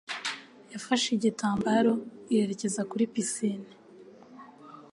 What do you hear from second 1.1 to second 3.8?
igitambaro yerekeza kuri pisine.